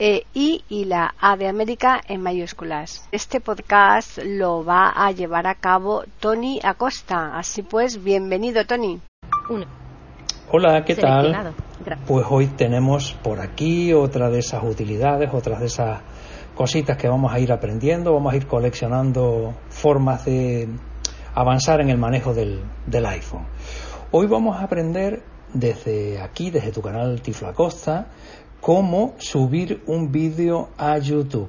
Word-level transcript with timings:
e 0.00 0.24
I 0.32 0.64
y 0.70 0.86
la 0.86 1.14
A 1.20 1.36
de 1.36 1.46
América 1.46 2.00
en 2.08 2.22
mayúsculas. 2.22 3.06
Este 3.12 3.38
podcast 3.38 4.18
lo 4.24 4.64
va 4.64 4.88
a 4.88 5.12
llevar 5.12 5.46
a 5.46 5.54
cabo 5.56 6.04
Tony 6.20 6.58
Acosta. 6.64 7.38
Así 7.38 7.62
pues, 7.62 8.02
bienvenido 8.02 8.64
Tony. 8.64 8.98
Hola, 10.50 10.82
¿qué 10.86 10.96
tal? 10.96 11.52
Pues 12.06 12.26
hoy 12.30 12.46
tenemos 12.46 13.12
por 13.22 13.40
aquí 13.40 13.92
otra 13.92 14.30
de 14.30 14.38
esas 14.38 14.64
utilidades, 14.64 15.28
otras 15.34 15.60
de 15.60 15.66
esas 15.66 16.00
cositas 16.54 16.96
que 16.96 17.06
vamos 17.06 17.30
a 17.34 17.38
ir 17.38 17.52
aprendiendo, 17.52 18.14
vamos 18.14 18.32
a 18.32 18.36
ir 18.36 18.46
coleccionando 18.46 19.54
formas 19.68 20.24
de 20.24 20.66
avanzar 21.34 21.82
en 21.82 21.90
el 21.90 21.98
manejo 21.98 22.32
del, 22.32 22.62
del 22.86 23.04
iPhone. 23.04 23.44
Hoy 24.12 24.26
vamos 24.26 24.56
a 24.56 24.64
aprender 24.64 25.22
desde 25.54 26.20
aquí, 26.20 26.50
desde 26.50 26.72
tu 26.72 26.82
canal 26.82 27.20
Tiflo 27.22 27.48
Acosta, 27.48 28.08
cómo 28.60 29.14
subir 29.18 29.82
un 29.86 30.12
vídeo 30.12 30.68
a 30.76 30.98
YouTube. 30.98 31.48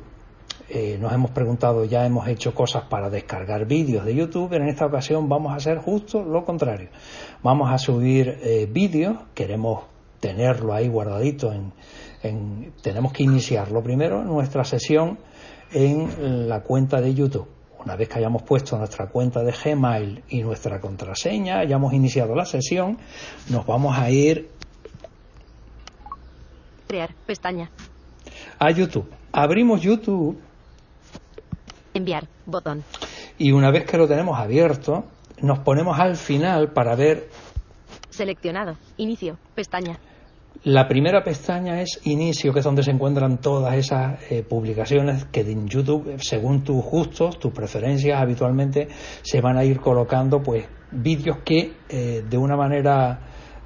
Eh, 0.70 0.98
nos 1.00 1.12
hemos 1.12 1.32
preguntado, 1.32 1.84
ya 1.84 2.06
hemos 2.06 2.28
hecho 2.30 2.54
cosas 2.56 2.84
para 2.84 3.10
descargar 3.10 3.66
vídeos 3.66 4.06
de 4.06 4.16
YouTube, 4.16 4.50
pero 4.50 4.64
en 4.64 4.70
esta 4.70 4.86
ocasión 4.86 5.28
vamos 5.28 5.52
a 5.52 5.56
hacer 5.56 5.80
justo 5.80 6.24
lo 6.24 6.46
contrario. 6.46 6.90
Vamos 7.44 7.70
a 7.72 7.78
subir 7.78 8.40
eh, 8.42 8.70
vídeos, 8.72 9.18
queremos 9.34 9.84
tenerlo 10.22 10.74
ahí 10.74 10.88
guardadito, 10.88 11.52
en, 11.52 12.72
tenemos 12.82 13.12
que 13.12 13.24
iniciarlo 13.24 13.84
primero, 13.84 14.24
nuestra 14.24 14.64
sesión 14.64 15.18
en 15.74 16.48
la 16.48 16.62
cuenta 16.62 17.02
de 17.02 17.14
YouTube. 17.14 17.48
Una 17.84 17.96
vez 17.96 18.10
que 18.10 18.20
hayamos 18.20 18.44
puesto 18.44 18.78
nuestra 18.78 19.08
cuenta 19.08 19.44
de 19.44 19.52
Gmail 19.52 20.24
y 20.30 20.42
nuestra 20.42 20.80
contraseña, 20.80 21.60
hayamos 21.60 21.94
iniciado 21.94 22.36
la 22.36 22.46
sesión, 22.46 22.98
nos 23.50 23.66
vamos 23.66 23.98
a 23.98 24.10
ir 24.10 24.50
Crear, 26.92 27.16
pestaña. 27.26 27.70
A 28.60 28.70
YouTube. 28.70 29.10
Abrimos 29.32 29.80
YouTube. 29.80 30.38
Enviar, 31.94 32.28
botón. 32.46 32.84
Y 33.38 33.54
una 33.54 33.72
vez 33.72 33.86
que 33.86 33.98
lo 33.98 34.10
tenemos 34.10 34.38
abierto, 34.38 35.06
nos 35.42 35.60
ponemos 35.60 35.98
al 35.98 36.18
final 36.18 36.74
para 36.74 36.96
ver. 36.96 37.30
Seleccionado. 38.10 38.76
Inicio, 38.98 39.38
pestaña. 39.56 40.00
La 40.64 40.88
primera 40.88 41.24
pestaña 41.24 41.82
es 41.82 42.00
inicio, 42.04 42.54
que 42.54 42.60
es 42.60 42.66
donde 42.66 42.84
se 42.84 42.92
encuentran 42.92 43.40
todas 43.40 43.74
esas 43.76 44.20
eh, 44.32 44.44
publicaciones 44.44 45.26
que 45.26 45.42
en 45.42 45.68
YouTube, 45.68 46.18
según 46.20 46.64
tus 46.64 46.84
gustos, 46.84 47.40
tus 47.40 47.52
preferencias, 47.52 48.22
habitualmente 48.22 48.88
se 49.24 49.42
van 49.42 49.58
a 49.58 49.64
ir 49.64 49.80
colocando 49.80 50.44
pues 50.44 50.66
vídeos 50.92 51.38
que 51.44 51.74
eh, 51.90 52.24
de 52.30 52.38
una 52.38 52.56
manera 52.56 53.20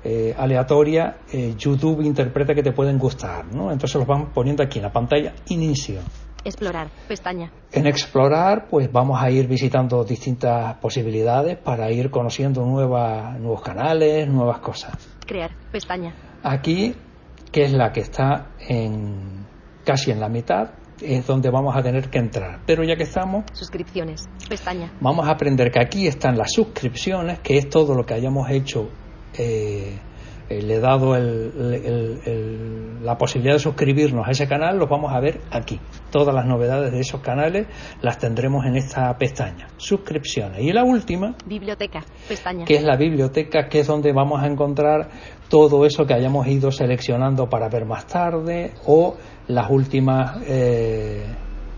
eh, 0.07 0.35
aleatoria 0.38 1.18
eh, 1.34 1.56
YouTube 1.57 2.01
interpreta 2.01 2.53
que 2.53 2.62
te 2.62 2.72
pueden 2.72 3.00
gustar, 3.00 3.46
¿no? 3.46 3.72
Entonces 3.72 3.96
los 3.96 4.06
van 4.06 4.31
poniendo 4.31 4.62
aquí 4.62 4.78
en 4.78 4.84
la 4.84 4.94
pantalla 4.94 5.34
inicio. 5.47 6.00
Explorar, 6.44 6.90
pestaña. 7.07 7.52
En 7.72 7.88
explorar, 7.88 8.67
pues 8.69 8.91
vamos 8.91 9.19
a 9.19 9.31
ir 9.31 9.47
visitando 9.47 10.03
distintas 10.03 10.75
posibilidades 10.75 11.57
para 11.57 11.90
ir 11.90 12.12
conociendo 12.12 12.63
nuevas, 12.63 13.40
nuevos 13.40 13.63
canales, 13.63 14.28
nuevas 14.28 14.59
cosas. 14.59 14.94
Crear, 15.25 15.50
pestaña. 15.72 16.13
Aquí, 16.47 16.94
que 17.51 17.63
es 17.63 17.73
la 17.73 17.91
que 17.91 18.01
está 18.01 18.51
en 18.59 19.47
casi 19.83 20.11
en 20.11 20.19
la 20.19 20.29
mitad, 20.29 20.73
es 21.01 21.25
donde 21.25 21.50
vamos 21.50 21.75
a 21.75 21.81
tener 21.81 22.11
que 22.11 22.19
entrar. 22.19 22.59
Pero 22.67 22.83
ya 22.83 22.95
que 22.95 23.01
estamos... 23.01 23.45
Suscripciones, 23.51 24.29
pestaña. 24.47 24.91
Vamos 25.01 25.28
a 25.28 25.31
aprender 25.31 25.72
que 25.72 25.79
aquí 25.79 26.05
están 26.05 26.38
las 26.38 26.51
suscripciones, 26.51 27.39
que 27.39 27.57
es 27.57 27.67
todo 27.67 27.95
lo 27.95 28.05
que 28.05 28.13
hayamos 28.13 28.47
hecho 28.51 28.91
eh, 29.39 29.97
eh, 30.50 30.61
le 30.61 30.75
he 30.75 30.79
dado 30.79 31.17
la 31.17 33.17
posibilidad 33.17 33.56
de 33.56 33.59
suscribirnos 33.59 34.28
a 34.28 34.31
ese 34.31 34.47
canal, 34.47 34.78
los 34.78 34.89
vamos 34.89 35.13
a 35.13 35.19
ver 35.19 35.41
aquí. 35.51 35.79
Todas 36.11 36.35
las 36.35 36.45
novedades 36.45 36.91
de 36.91 37.00
esos 37.00 37.22
canales 37.22 37.67
las 38.01 38.19
tendremos 38.19 38.66
en 38.66 38.75
esta 38.75 39.17
pestaña. 39.17 39.67
Suscripciones. 39.78 40.61
Y 40.61 40.72
la 40.72 40.84
última, 40.84 41.35
biblioteca, 41.45 42.03
pestaña. 42.28 42.66
Que 42.66 42.75
es 42.75 42.84
la 42.84 42.95
biblioteca, 42.95 43.67
que 43.67 43.79
es 43.79 43.88
donde 43.88 44.13
vamos 44.13 44.44
a 44.44 44.47
encontrar 44.47 45.09
todo 45.50 45.85
eso 45.85 46.05
que 46.05 46.13
hayamos 46.13 46.47
ido 46.47 46.72
seleccionando 46.72 47.50
para 47.50 47.69
ver 47.69 47.85
más 47.85 48.07
tarde 48.07 48.73
o 48.85 49.16
las 49.47 49.69
últimas 49.69 50.41
eh, 50.47 51.25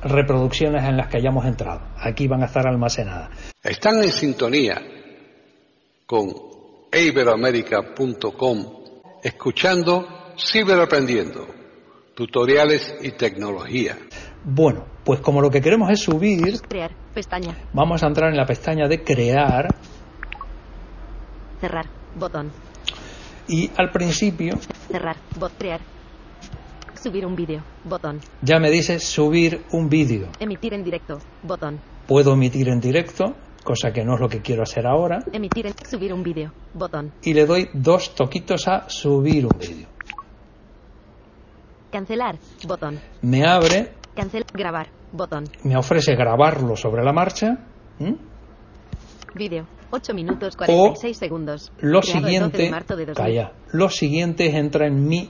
reproducciones 0.02 0.84
en 0.84 0.98
las 0.98 1.08
que 1.08 1.18
hayamos 1.18 1.46
entrado. 1.46 1.82
Aquí 1.98 2.28
van 2.28 2.44
a 2.44 2.46
estar 2.46 2.68
almacenadas. 2.68 3.30
Están 3.64 4.04
en 4.04 4.12
sintonía 4.12 4.82
con 6.06 6.57
iberoamerica.com, 6.92 8.66
escuchando 9.24 10.08
Ciberaprendiendo, 10.38 11.48
tutoriales 12.16 12.96
y 13.02 13.12
tecnología. 13.12 13.98
Bueno, 14.44 14.86
pues 15.04 15.20
como 15.20 15.42
lo 15.42 15.50
que 15.50 15.62
queremos 15.62 15.92
es 15.92 16.02
subir, 16.02 16.62
crear, 16.62 16.92
pestaña. 17.14 17.58
Vamos 17.74 18.04
a 18.04 18.08
entrar 18.08 18.30
en 18.30 18.38
la 18.38 18.46
pestaña 18.46 18.88
de 18.88 19.04
crear. 19.04 19.68
Cerrar, 21.60 21.88
botón. 22.16 22.52
Y 23.48 23.72
al 23.78 23.92
principio. 23.92 24.60
Cerrar, 24.92 25.18
bot, 25.40 25.58
crear. 25.58 25.82
Subir 27.02 27.26
un 27.26 27.36
vídeo, 27.36 27.64
botón. 27.84 28.20
Ya 28.42 28.60
me 28.60 28.70
dice 28.70 29.00
subir 29.00 29.64
un 29.72 29.90
vídeo. 29.90 30.28
Emitir 30.40 30.74
en 30.76 30.84
directo, 30.84 31.20
botón. 31.42 31.80
Puedo 32.08 32.34
emitir 32.34 32.70
en 32.70 32.80
directo 32.80 33.36
cosa 33.68 33.92
que 33.92 34.06
no 34.06 34.14
es 34.16 34.22
lo 34.22 34.30
que 34.30 34.42
quiero 34.42 34.64
hacer 34.64 34.88
ahora. 34.88 35.20
Emitir, 35.34 35.74
subir 35.90 36.14
un 36.14 36.24
vídeo, 36.24 36.54
botón. 36.74 37.12
Y 37.22 37.34
le 37.34 37.46
doy 37.46 37.70
dos 37.74 38.16
toquitos 38.16 38.66
a 38.70 38.90
subir 38.90 39.46
un 39.46 39.60
vídeo. 39.60 39.88
Cancelar, 41.92 42.38
botón. 42.66 42.98
Me 43.22 43.46
abre. 43.46 43.92
Cancelar, 44.16 44.48
grabar, 44.54 44.88
botón. 45.12 45.50
Me 45.64 45.76
ofrece 45.76 46.16
grabarlo 46.16 46.78
sobre 46.78 47.04
la 47.04 47.12
marcha. 47.12 47.58
Vídeo, 49.36 49.68
8 49.92 50.14
minutos 50.14 50.56
46 50.56 51.18
segundos. 51.18 51.74
Lo 51.80 52.02
siguiente, 52.02 52.72
calla, 53.14 53.52
lo 53.74 53.90
siguiente 53.90 54.58
entra 54.58 54.88
en 54.88 55.06
mi 55.06 55.28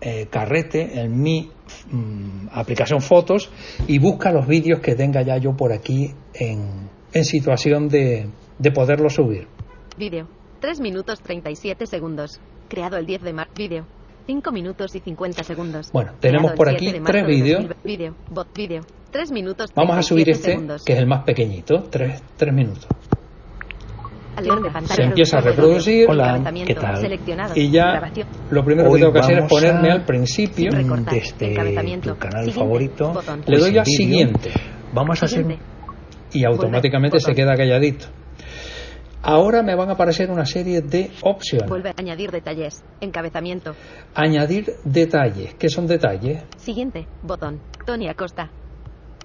eh, 0.00 0.28
carrete, 0.30 1.00
en 1.00 1.20
mi 1.20 1.50
mm, 1.90 2.48
aplicación 2.52 3.00
fotos 3.00 3.50
y 3.88 3.98
busca 3.98 4.30
los 4.30 4.46
vídeos 4.46 4.78
que 4.78 4.94
tenga 4.94 5.22
ya 5.22 5.36
yo 5.38 5.56
por 5.56 5.72
aquí 5.72 6.14
en, 6.32 6.95
en 7.16 7.24
situación 7.24 7.88
de, 7.88 8.28
de 8.58 8.70
poderlo 8.72 9.08
subir. 9.08 9.48
Vídeo. 9.96 10.28
3 10.60 10.80
minutos 10.80 11.20
37 11.20 11.86
segundos. 11.86 12.40
Creado 12.68 12.98
el 12.98 13.06
10 13.06 13.22
de 13.22 13.32
marzo. 13.32 13.52
Vídeo. 13.56 13.86
5 14.26 14.52
minutos 14.52 14.94
y 14.94 15.00
50 15.00 15.42
segundos. 15.44 15.90
Bueno, 15.92 16.12
tenemos 16.20 16.52
por 16.52 16.68
aquí 16.68 16.92
tres 17.04 17.26
vídeos. 17.26 17.66
Vídeo. 17.84 18.14
Bot 18.28 18.54
vídeo. 18.54 18.82
3 19.12 19.30
minutos. 19.30 19.70
Vamos 19.74 19.96
a 19.96 20.02
subir 20.02 20.28
este, 20.28 20.58
que 20.84 20.92
es 20.92 20.98
el 20.98 21.06
más 21.06 21.24
pequeñito. 21.24 21.84
3, 21.84 22.22
3 22.36 22.52
minutos. 22.52 22.86
Se 24.84 25.02
empieza 25.02 25.38
a 25.38 25.40
reproducir. 25.40 26.10
Hola, 26.10 26.42
¿qué 26.66 26.74
tal? 26.74 27.18
Y 27.54 27.70
ya 27.70 28.12
lo 28.50 28.62
primero 28.62 28.92
que 28.92 28.98
tengo 28.98 29.12
que 29.12 29.20
hacer 29.20 29.38
es 29.38 29.48
ponerme 29.48 29.90
al 29.90 30.04
principio 30.04 30.70
de 30.72 31.16
este 31.16 31.54
tu 32.02 32.16
canal 32.18 32.52
favorito. 32.52 33.14
Le 33.46 33.58
doy 33.58 33.78
a 33.78 33.84
siguiente. 33.86 34.52
Vamos 34.92 35.22
a 35.22 35.26
hacer 35.26 35.46
y 36.36 36.44
automáticamente 36.44 37.18
se 37.18 37.34
queda 37.34 37.56
calladito. 37.56 38.06
Ahora 39.22 39.62
me 39.62 39.74
van 39.74 39.88
a 39.88 39.94
aparecer 39.94 40.30
una 40.30 40.44
serie 40.44 40.82
de 40.82 41.10
opciones. 41.22 41.68
Vuelve 41.68 41.88
a 41.90 41.94
añadir 41.96 42.30
detalles. 42.30 42.84
Encabezamiento. 43.00 43.74
Añadir 44.14 44.66
detalles. 44.84 45.54
¿Qué 45.54 45.68
son 45.68 45.86
detalles? 45.86 46.44
Siguiente. 46.58 47.08
Botón. 47.22 47.60
Tony 47.84 48.08
Acosta. 48.08 48.50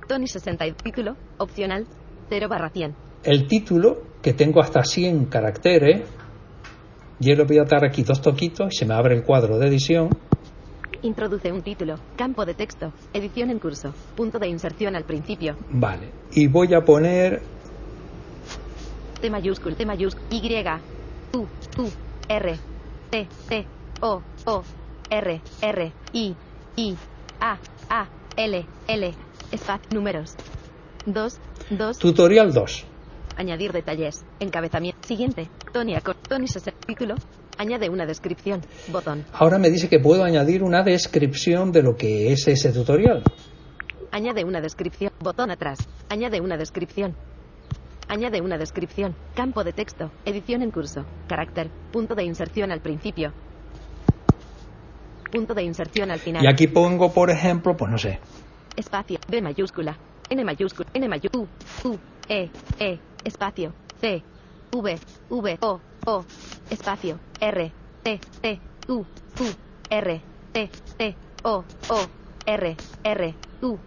Tony 0.07 0.25
60. 0.25 0.65
Título. 0.83 1.17
Opcional. 1.37 1.85
0 2.29 2.47
barra 2.49 2.69
100. 2.69 2.95
El 3.25 3.45
título, 3.47 4.01
que 4.23 4.33
tengo 4.33 4.61
hasta 4.61 4.83
100 4.83 5.25
caracteres. 5.25 6.01
Yo 7.19 7.35
le 7.35 7.43
voy 7.43 7.59
a 7.59 7.65
dar 7.65 7.85
aquí 7.85 8.01
dos 8.01 8.21
toquitos 8.21 8.73
y 8.73 8.77
se 8.77 8.85
me 8.85 8.95
abre 8.95 9.13
el 9.13 9.23
cuadro 9.23 9.59
de 9.59 9.67
edición. 9.67 10.09
Introduce 11.03 11.51
un 11.51 11.63
título, 11.63 11.95
campo 12.15 12.45
de 12.45 12.53
texto, 12.53 12.93
edición 13.11 13.49
en 13.49 13.57
curso, 13.57 13.93
punto 14.15 14.37
de 14.37 14.47
inserción 14.47 14.95
al 14.95 15.03
principio. 15.03 15.55
Vale, 15.71 16.11
y 16.31 16.47
voy 16.47 16.73
a 16.75 16.81
poner... 16.81 17.41
T 19.19 19.29
mayúscula, 19.29 19.75
T 19.75 19.85
mayúscula, 19.85 20.25
Y, 20.29 20.63
U, 21.33 21.39
U, 21.39 21.89
R, 22.27 22.55
T, 23.09 23.27
T, 23.49 23.65
O, 24.01 24.21
O, 24.45 24.63
R, 25.09 25.41
R, 25.61 25.91
I, 26.13 26.35
I, 26.75 26.95
A, 27.39 27.57
A, 27.89 28.07
L, 28.35 28.65
L, 28.87 29.13
espacio, 29.51 29.89
números. 29.93 30.35
2, 31.05 31.39
2. 31.71 31.97
Tutorial 31.97 32.53
2. 32.53 32.85
Añadir 33.37 33.71
detalles. 33.71 34.23
Encabezamiento. 34.39 35.07
Siguiente. 35.07 35.49
Tony 35.73 35.95
Acor. 35.95 36.15
Tony 36.27 36.45
Título. 36.85 37.15
Añade 37.57 37.89
una 37.89 38.05
descripción. 38.05 38.61
Botón. 38.91 39.25
Ahora 39.33 39.59
me 39.59 39.69
dice 39.69 39.89
que 39.89 39.99
puedo 39.99 40.23
añadir 40.23 40.63
una 40.63 40.83
descripción 40.83 41.71
de 41.71 41.83
lo 41.83 41.95
que 41.95 42.31
es 42.31 42.47
ese 42.47 42.71
tutorial. 42.71 43.23
Añade 44.11 44.43
una 44.43 44.59
descripción. 44.61 45.11
Botón 45.19 45.51
atrás. 45.51 45.79
Añade 46.09 46.41
una 46.41 46.57
descripción. 46.57 47.15
Añade 48.07 48.41
una 48.41 48.57
descripción. 48.57 49.15
Campo 49.35 49.63
de 49.63 49.71
texto. 49.71 50.11
Edición 50.25 50.61
en 50.63 50.71
curso. 50.71 51.05
Carácter. 51.27 51.69
Punto 51.91 52.13
de 52.13 52.25
inserción 52.25 52.71
al 52.71 52.81
principio. 52.81 53.31
Punto 55.31 55.53
de 55.53 55.63
inserción 55.63 56.11
al 56.11 56.19
final. 56.19 56.43
Y 56.43 56.47
aquí 56.47 56.67
pongo, 56.67 57.13
por 57.13 57.29
ejemplo, 57.29 57.77
pues 57.77 57.89
no 57.89 57.97
sé. 57.97 58.19
Espacio. 58.75 59.17
B 59.29 59.41
mayúscula. 59.41 59.97
N 60.29 60.43
mayúscula. 60.43 60.89
N 60.93 61.07
mayúscula. 61.07 61.47
U. 61.83 61.89
U. 61.89 61.97
E. 62.27 62.49
E. 62.79 62.99
Espacio. 63.23 63.73
C. 64.01 64.21
V. 64.73 64.99
V. 65.29 65.57
O. 65.61 65.79
O. 66.05 66.25
Espacio. 66.71 67.19
R. 67.39 67.71
T. 68.01 68.19
T. 68.41 68.59
U. 68.87 68.93
U. 68.93 69.05
R. 69.89 70.21
T. 70.53 70.69
T. 70.97 71.15
O. 71.43 71.63
O. 71.89 72.07
R. 72.45 72.75
R. 73.03 73.35
U. 73.61 73.77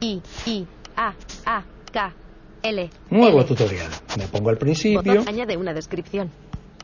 I. 0.00 0.22
I. 0.46 0.66
A. 0.96 1.14
A. 1.44 1.64
K. 1.92 2.14
L. 2.62 2.90
Nuevo 3.10 3.44
tutorial. 3.44 3.90
Me 4.18 4.26
pongo 4.26 4.48
al 4.48 4.56
principio. 4.56 5.22
añade 5.26 5.58
una 5.58 5.74
descripción. 5.74 6.30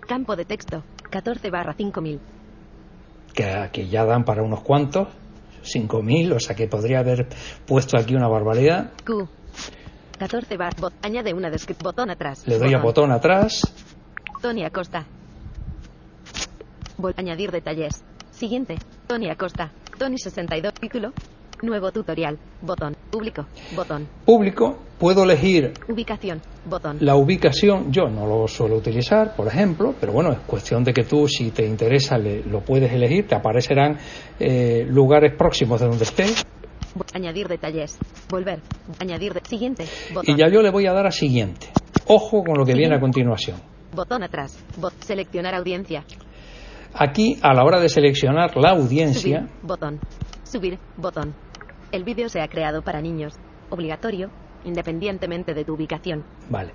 Campo 0.06 0.37
de 0.37 0.44
texto. 0.44 0.85
14 1.11 1.50
barra 1.50 1.73
5000. 1.73 2.20
Que, 3.32 3.70
que 3.73 3.88
ya 3.88 4.05
dan 4.05 4.25
para 4.25 4.43
unos 4.43 4.61
cuantos. 4.61 5.09
5000, 5.62 6.32
o 6.32 6.38
sea 6.38 6.55
que 6.55 6.69
podría 6.69 7.00
haber 7.00 7.29
puesto 7.67 7.99
aquí 7.99 8.14
una 8.14 8.29
barbaridad. 8.29 8.93
Q. 9.05 9.26
14 10.19 10.56
bar. 10.59 10.75
añade 11.02 11.32
una 11.32 11.49
descripción. 11.49 11.85
Botón 11.85 12.11
atrás. 12.11 12.47
Le 12.47 12.59
doy 12.59 12.75
a 12.75 12.79
botón 12.79 13.11
atrás. 13.11 13.62
Tony 14.43 14.64
Acosta. 14.64 15.06
Añadir 17.17 17.51
detalles. 17.51 18.05
Siguiente. 18.31 18.77
Tony 19.07 19.31
Acosta. 19.31 19.73
Tony 19.99 20.19
62. 20.19 20.75
Título. 20.75 21.13
Nuevo 21.63 21.91
tutorial. 21.91 22.39
Botón. 22.61 22.95
Público. 23.11 23.47
Botón. 23.75 24.07
Público. 24.27 24.77
Puedo 24.99 25.25
elegir. 25.25 25.73
Ubicación. 25.89 26.43
Botón. 26.67 26.99
La 27.01 27.17
ubicación 27.17 27.91
yo 27.91 28.09
no 28.09 28.27
lo 28.27 28.47
suelo 28.47 28.77
utilizar, 28.77 29.35
por 29.35 29.47
ejemplo, 29.49 29.95
pero 29.99 30.13
bueno, 30.13 30.33
es 30.33 30.41
cuestión 30.41 30.85
de 30.85 30.93
que 30.93 31.05
tú, 31.05 31.27
si 31.29 31.51
te 31.51 31.67
interesa, 31.67 32.19
lo 32.19 32.61
puedes 32.61 32.93
elegir. 32.93 33.27
Te 33.27 33.35
aparecerán 33.35 33.99
eh, 34.39 34.85
lugares 34.89 35.35
próximos 35.37 35.81
de 35.81 35.87
donde 35.87 36.05
estés. 36.05 36.45
Añadir 37.15 37.49
detalles. 37.49 37.99
Volver. 38.29 38.61
Añadir 39.01 39.33
de 39.33 39.41
siguiente. 39.49 39.85
Y 40.25 40.37
ya 40.37 40.49
yo 40.49 40.61
le 40.61 40.71
voy 40.71 40.87
a 40.87 40.93
dar 40.93 41.07
a 41.07 41.11
siguiente. 41.11 41.69
Ojo 42.07 42.43
con 42.45 42.59
lo 42.59 42.65
que 42.65 42.75
viene 42.75 42.97
a 42.97 43.01
continuación. 43.01 43.59
Botón 43.95 44.23
atrás. 44.23 44.63
seleccionar 45.01 45.55
audiencia. 45.55 46.05
Aquí, 46.99 47.39
a 47.43 47.53
la 47.53 47.63
hora 47.63 47.79
de 47.79 47.91
seleccionar 47.91 48.57
la 48.57 48.71
audiencia. 48.71 49.41
Subir, 49.41 49.63
botón. 49.63 50.01
Subir. 50.45 50.79
Botón. 50.97 51.35
El 51.93 52.05
vídeo 52.05 52.29
se 52.31 52.41
ha 52.41 52.49
creado 52.49 52.83
para 52.83 53.03
niños. 53.03 53.35
Obligatorio, 53.69 54.31
independientemente 54.65 55.53
de 55.53 55.65
tu 55.65 55.75
ubicación. 55.75 56.25
Vale. 56.49 56.73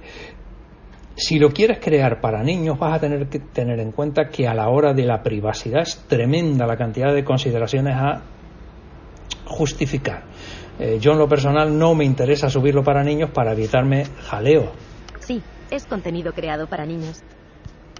Si 1.16 1.40
lo 1.40 1.50
quieres 1.50 1.80
crear 1.80 2.22
para 2.22 2.44
niños, 2.44 2.78
vas 2.78 2.94
a 2.94 3.00
tener 3.00 3.28
que 3.28 3.40
tener 3.40 3.80
en 3.80 3.92
cuenta 3.92 4.30
que 4.30 4.48
a 4.48 4.54
la 4.54 4.70
hora 4.70 4.94
de 4.94 5.06
la 5.06 5.24
privacidad 5.24 5.82
es 5.82 5.98
tremenda 6.08 6.68
la 6.68 6.78
cantidad 6.78 7.14
de 7.14 7.24
consideraciones 7.24 7.96
a 7.96 8.22
justificar. 9.46 10.24
Eh, 10.80 11.00
yo 11.00 11.12
en 11.12 11.18
lo 11.18 11.28
personal 11.28 11.78
no 11.78 11.96
me 11.96 12.06
interesa 12.06 12.50
subirlo 12.50 12.84
para 12.84 13.04
niños 13.04 13.32
para 13.32 13.54
evitarme 13.54 14.06
jaleo. 14.06 14.72
Sí, 15.20 15.42
es 15.70 15.86
contenido 15.86 16.32
creado 16.34 16.68
para 16.68 16.86
niños. 16.86 17.24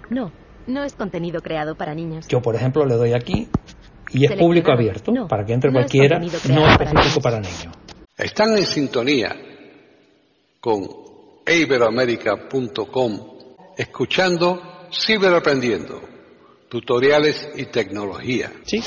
No, 0.08 0.32
no 0.66 0.84
es 0.84 0.94
contenido 0.94 1.40
creado 1.40 1.74
para 1.74 1.94
niños. 1.94 2.26
Yo, 2.28 2.40
por 2.40 2.54
ejemplo, 2.54 2.84
le 2.86 2.96
doy 2.96 3.12
aquí 3.12 3.48
y 4.10 4.26
es 4.26 4.32
público 4.32 4.72
abierto 4.72 5.12
para 5.28 5.44
que 5.44 5.52
entre 5.52 5.72
cualquiera, 5.72 6.18
no 6.18 6.68
específico 6.68 7.20
para 7.20 7.40
niños. 7.40 7.68
Están 8.16 8.56
en 8.56 8.66
sintonía 8.66 9.34
con 10.60 10.86
iberoamérica.com 11.46 13.32
escuchando 13.76 14.72
Ciberaprendiendo, 14.92 16.02
tutoriales 16.68 17.50
y 17.56 17.64
tecnología. 17.66 18.52
Sí. 18.64 18.82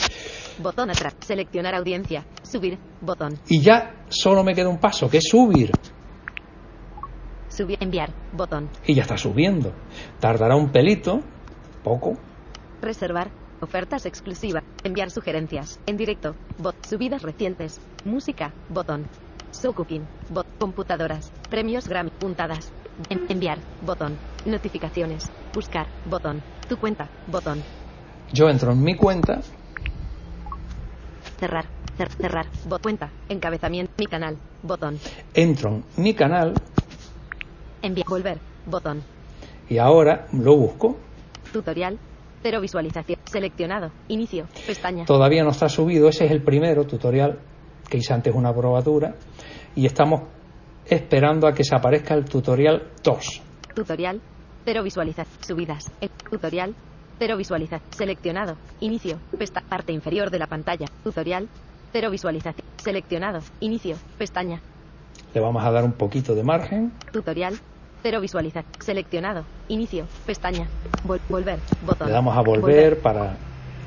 Botón 0.60 0.92
atrás. 0.92 1.16
Seleccionar 1.20 1.74
audiencia. 1.74 2.26
Subir. 2.44 2.78
Botón. 3.02 3.40
Y 3.48 3.62
ya 3.62 4.06
solo 4.10 4.44
me 4.44 4.54
queda 4.54 4.70
un 4.70 4.80
paso, 4.80 5.10
que 5.10 5.18
es 5.18 5.26
subir. 5.28 5.72
Subir. 7.50 7.78
Enviar. 7.82 8.14
Botón. 8.34 8.70
Y 8.86 8.94
ya 8.94 9.02
está 9.02 9.18
subiendo. 9.18 9.74
Tardará 10.20 10.56
un 10.56 10.72
pelito. 10.72 11.22
Poco. 11.86 12.18
Reservar. 12.82 13.30
Ofertas 13.62 14.08
exclusivas. 14.08 14.64
Enviar 14.84 15.12
sugerencias. 15.12 15.80
En 15.86 15.98
directo. 15.98 16.36
Bot. 16.58 16.76
Subidas 16.84 17.22
recientes. 17.22 17.80
Música. 18.04 18.52
Botón. 18.70 19.06
So 19.52 19.72
Cooking. 19.74 20.02
Bot. 20.30 20.48
Computadoras. 20.60 21.32
Premios 21.50 21.88
Grammy. 21.88 22.10
Puntadas. 22.10 22.74
enviar. 23.30 23.60
Botón. 23.82 24.18
Notificaciones. 24.46 25.32
Buscar. 25.54 25.86
Botón. 26.10 26.42
Tu 26.68 26.76
cuenta. 26.78 27.08
Botón. 27.28 27.62
Yo 28.34 28.50
entro 28.50 28.72
en 28.72 28.84
mi 28.84 28.96
cuenta 28.96 29.42
Cerrar. 31.40 31.66
cerrar. 32.20 32.48
Bot 32.68 32.82
cuenta. 32.82 33.12
Encabezamiento. 33.30 33.94
Mi 34.00 34.08
canal. 34.08 34.38
Botón. 34.64 34.98
Entro 35.36 35.70
en 35.70 35.84
mi 35.98 36.16
canal. 36.16 36.56
Enviar. 37.84 38.08
Volver. 38.10 38.40
Botón. 38.66 39.04
Y 39.70 39.78
ahora 39.78 40.26
lo 40.34 40.56
busco. 40.58 41.05
Tutorial. 41.56 41.98
Cero 42.44 42.60
visualización. 42.60 43.18
Seleccionado. 43.24 43.90
Inicio. 44.10 44.46
Pestaña. 44.68 45.06
Todavía 45.06 45.42
no 45.42 45.52
está 45.52 45.70
subido. 45.70 46.10
Ese 46.10 46.26
es 46.26 46.32
el 46.32 46.44
primero 46.44 46.84
tutorial 46.84 47.40
que 47.90 47.98
hice 47.98 48.14
antes 48.14 48.36
una 48.36 48.54
probatura. 48.54 49.16
Y 49.74 49.86
estamos 49.86 50.24
esperando 50.86 51.48
a 51.48 51.54
que 51.54 51.64
se 51.64 51.74
aparezca 51.74 52.14
el 52.14 52.26
tutorial 52.26 52.92
2. 53.02 53.42
Tutorial. 53.74 54.20
Cero 54.66 54.84
visualización. 54.84 55.44
Subidas. 55.46 55.90
El 56.02 56.10
tutorial. 56.10 56.76
Cero 57.20 57.38
visualización. 57.38 57.90
Seleccionado. 57.94 58.58
Inicio. 58.82 59.18
Pesta. 59.40 59.62
Parte 59.62 59.94
inferior 59.94 60.30
de 60.30 60.40
la 60.40 60.48
pantalla. 60.48 60.88
Tutorial. 61.06 61.48
Cero 61.94 62.12
visualización. 62.12 62.68
Seleccionado. 62.76 63.40
Inicio. 63.62 63.96
Pestaña. 64.18 64.60
Le 65.34 65.40
vamos 65.40 65.64
a 65.64 65.72
dar 65.72 65.86
un 65.86 65.94
poquito 65.94 66.36
de 66.36 66.44
margen. 66.44 66.92
Tutorial. 67.14 67.58
Cero. 68.06 68.22
Seleccionado. 68.78 69.46
Inicio. 69.68 70.06
Pestaña. 70.28 70.68
volver. 71.28 71.58
Botón. 71.84 72.06
Le 72.06 72.14
damos 72.14 72.38
a 72.38 72.42
volver, 72.42 73.00
para 73.00 73.36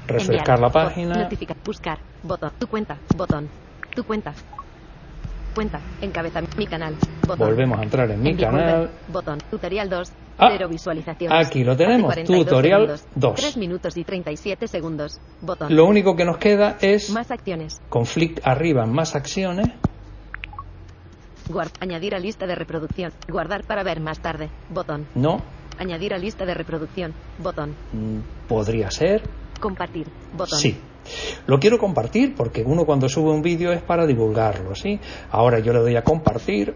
refrescar 0.09 0.59
la 0.59 0.71
página. 0.71 1.23
Notificar. 1.23 1.57
Buscar. 1.65 1.99
Botón. 2.25 2.51
Tu 2.59 2.67
cuenta. 2.67 2.97
Botón. 3.17 3.49
Tu 3.95 4.03
cuenta. 4.03 4.35
Cuenta. 5.55 5.81
Encabezamiento. 6.03 6.57
Mi 6.57 6.67
canal. 6.67 6.97
Botón. 7.29 7.47
Volvemos 7.47 7.79
a 7.79 7.83
entrar 7.85 8.11
en 8.11 8.21
mi 8.21 8.37
canal. 8.37 8.91
Botón. 9.07 9.39
Tutorial 9.53 9.89
2. 9.89 10.13
Ah, 10.37 10.49
Cero 10.51 10.69
visualizaciones. 10.69 11.47
Aquí 11.47 11.63
lo 11.63 11.77
tenemos. 11.77 12.13
Tutorial 12.25 13.01
2. 13.15 13.35
3 13.37 13.57
minutos 13.57 13.97
y 13.97 14.03
37 14.03 14.67
segundos. 14.67 15.21
Botón. 15.41 15.73
Lo 15.73 15.85
único 15.85 16.17
que 16.17 16.25
nos 16.25 16.39
queda 16.39 16.77
es. 16.81 17.11
Más 17.11 17.31
acciones. 17.31 17.81
Conflict 17.89 18.45
arriba, 18.45 18.85
más 18.85 19.15
acciones. 19.15 19.69
Añadir 21.81 22.15
a 22.15 22.19
lista 22.19 22.47
de 22.47 22.55
reproducción. 22.55 23.13
Guardar 23.29 23.65
para 23.65 23.83
ver 23.83 24.01
más 24.01 24.21
tarde. 24.21 24.51
Botón. 24.71 25.07
No. 25.15 25.43
Añadir 25.79 26.15
a 26.15 26.19
lista 26.19 26.45
de 26.45 26.55
reproducción. 26.55 27.15
Botón. 27.39 27.75
Mm, 27.93 28.49
podría 28.49 28.91
ser. 28.91 29.23
Compartir. 29.61 30.07
Botón. 30.37 30.59
Sí. 30.59 30.79
Lo 31.47 31.59
quiero 31.59 31.79
compartir 31.79 32.35
porque 32.35 32.63
uno 32.63 32.85
cuando 32.85 33.09
sube 33.09 33.31
un 33.31 33.43
vídeo 33.43 33.73
es 33.73 33.83
para 33.83 34.07
divulgarlo, 34.07 34.75
¿sí? 34.75 35.01
Ahora 35.31 35.59
yo 35.61 35.73
le 35.73 35.81
doy 35.81 35.97
a 35.97 36.03
compartir. 36.03 36.75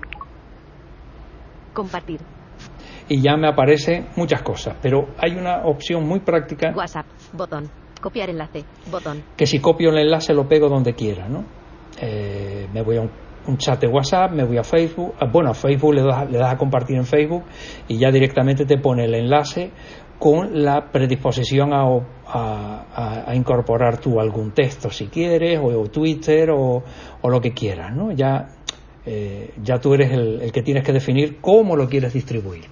Compartir. 1.75 2.21
Y 3.09 3.21
ya 3.21 3.37
me 3.37 3.49
aparecen 3.49 4.09
muchas 4.17 4.43
cosas, 4.43 4.77
pero 4.81 5.09
hay 5.19 5.33
una 5.33 5.67
opción 5.67 6.07
muy 6.07 6.21
práctica. 6.21 6.73
WhatsApp, 6.75 7.07
botón. 7.33 7.69
Copiar 8.01 8.31
enlace, 8.31 8.65
botón. 8.91 9.23
Que 9.37 9.47
si 9.47 9.59
copio 9.61 9.91
el 9.91 9.99
enlace 9.99 10.33
lo 10.33 10.49
pego 10.49 10.69
donde 10.69 10.95
quiera, 10.95 11.29
¿no? 11.29 11.45
Eh, 12.01 12.69
me 12.73 12.83
voy 12.83 12.97
a 12.97 13.03
un 13.03 13.11
un 13.47 13.57
chat 13.57 13.81
de 13.81 13.87
WhatsApp, 13.87 14.33
me 14.33 14.45
voy 14.45 14.59
a 14.59 14.65
Facebook, 14.65 15.15
ah, 15.19 15.27
bueno, 15.31 15.51
a 15.51 15.55
Facebook 15.55 15.95
le 15.95 16.03
das, 16.03 16.31
le 16.31 16.39
das 16.39 16.53
a 16.53 16.57
compartir 16.57 16.97
en 16.97 17.07
Facebook 17.07 17.45
y 17.89 17.99
ya 17.99 18.11
directamente 18.11 18.65
te 18.65 18.79
pone 18.79 19.05
el 19.05 19.15
enlace 19.15 19.71
con 20.23 20.63
la 20.63 20.93
predisposición 20.93 21.73
a, 21.73 23.35
incorporar 23.35 23.99
tú 23.99 24.21
algún 24.21 24.53
texto 24.53 24.89
si 24.89 25.09
quieres, 25.09 25.59
o, 25.61 25.89
Twitter, 25.89 26.51
o, 26.53 26.85
lo 27.25 27.41
que 27.41 27.53
quieras, 27.53 27.93
¿no? 27.93 28.13
Ya, 28.13 28.47
eh, 29.05 29.53
ya 29.61 29.81
tú 29.81 29.95
eres 29.95 30.13
el, 30.13 30.53
que 30.53 30.63
tienes 30.63 30.85
que 30.85 30.93
definir 30.93 31.41
cómo 31.41 31.75
lo 31.75 31.89
quieres 31.89 32.13
distribuir. 32.13 32.67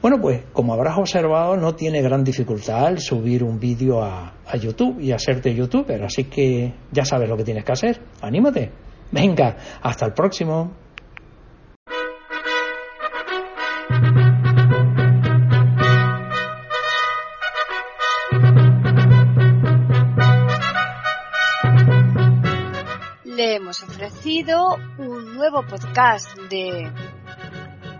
Bueno, 0.00 0.18
pues 0.22 0.44
como 0.54 0.72
habrás 0.72 0.96
observado, 0.96 1.58
no 1.58 1.74
tiene 1.74 2.00
gran 2.00 2.24
dificultad 2.24 2.96
subir 2.96 3.44
un 3.44 3.60
vídeo 3.60 4.02
a, 4.02 4.32
a 4.46 4.56
YouTube 4.56 4.98
y 4.98 5.12
hacerte 5.12 5.54
youtuber, 5.54 6.02
así 6.02 6.24
que 6.24 6.72
ya 6.92 7.04
sabes 7.04 7.28
lo 7.28 7.36
que 7.36 7.44
tienes 7.44 7.64
que 7.64 7.72
hacer. 7.72 8.00
Anímate. 8.22 8.85
Venga, 9.10 9.56
hasta 9.82 10.06
el 10.06 10.12
próximo. 10.12 10.70
Le 23.24 23.56
hemos 23.56 23.82
ofrecido 23.82 24.76
un 24.98 25.34
nuevo 25.34 25.62
podcast 25.62 26.38
de 26.50 26.92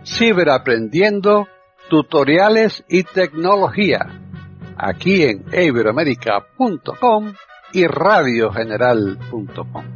Ciberaprendiendo, 0.04 1.48
tutoriales 1.88 2.84
y 2.88 3.02
tecnología, 3.02 4.20
aquí 4.76 5.24
en 5.24 5.44
iberoamerica.com 5.52 7.34
y 7.72 7.86
radiogeneral.com. 7.86 9.95